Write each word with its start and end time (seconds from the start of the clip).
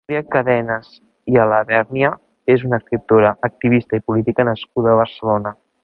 Núria 0.09 0.21
Cadenes 0.35 0.87
i 1.33 1.37
Alabèrnia 1.43 2.11
és 2.55 2.65
una 2.71 2.81
escriptora, 2.83 3.35
activista 3.51 4.01
i 4.01 4.07
política 4.13 4.51
nascuda 4.53 4.97
a 4.97 5.03
Barcelona. 5.03 5.55